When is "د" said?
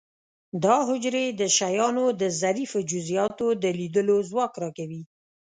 1.39-1.41, 2.21-2.23, 3.63-3.65